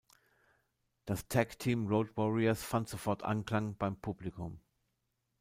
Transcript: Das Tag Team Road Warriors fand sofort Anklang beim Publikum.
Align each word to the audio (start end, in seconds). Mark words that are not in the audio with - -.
Das 1.05 1.27
Tag 1.27 1.59
Team 1.59 1.85
Road 1.85 2.17
Warriors 2.17 2.63
fand 2.63 2.89
sofort 2.89 3.21
Anklang 3.21 3.77
beim 3.77 3.95
Publikum. 4.01 4.59